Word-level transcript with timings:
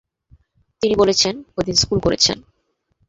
তিনি 0.81 0.95
বলেছেন, 0.95 1.33
ঐদিন 1.57 1.75
স্কুল 1.75 1.99
করেছেন। 1.99 2.37